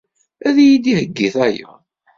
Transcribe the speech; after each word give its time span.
Ad 0.47 0.57
iyi-d-iheyyi 0.59 1.27
tayeḍ. 1.33 1.73